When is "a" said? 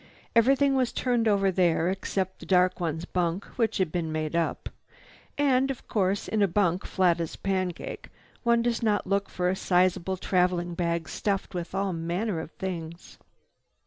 6.41-6.47, 7.35-7.37, 9.47-9.55